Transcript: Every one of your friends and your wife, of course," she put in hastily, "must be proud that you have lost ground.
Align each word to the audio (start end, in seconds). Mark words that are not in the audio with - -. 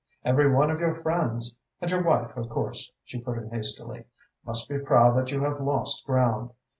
Every 0.25 0.51
one 0.51 0.71
of 0.71 0.79
your 0.79 0.95
friends 0.95 1.55
and 1.79 1.91
your 1.91 2.01
wife, 2.01 2.35
of 2.35 2.49
course," 2.49 2.91
she 3.03 3.21
put 3.21 3.37
in 3.37 3.51
hastily, 3.51 4.05
"must 4.43 4.67
be 4.67 4.79
proud 4.79 5.15
that 5.17 5.29
you 5.29 5.41
have 5.41 5.61
lost 5.61 6.03
ground. 6.07 6.49